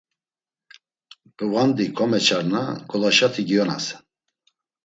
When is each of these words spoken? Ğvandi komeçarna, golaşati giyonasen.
Ğvandi 1.47 1.85
komeçarna, 1.97 2.63
golaşati 2.89 3.41
giyonasen. 3.47 4.01